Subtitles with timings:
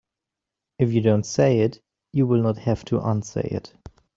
[0.79, 1.79] If you don't say it
[2.11, 3.71] you will not have to unsay it.